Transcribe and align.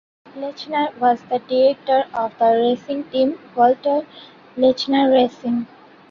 Lechner 0.35 0.97
was 0.97 1.21
the 1.29 1.37
director 1.37 2.05
of 2.15 2.35
the 2.39 2.45
racing 2.53 3.03
team 3.11 3.37
Walter 3.55 4.03
Lechner 4.57 5.11
Racing. 5.13 5.67